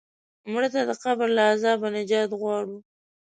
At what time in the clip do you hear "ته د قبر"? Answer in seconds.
0.73-1.27